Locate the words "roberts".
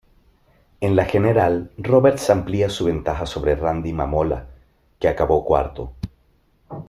1.77-2.31